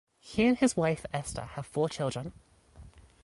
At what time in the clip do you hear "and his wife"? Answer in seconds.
0.47-1.05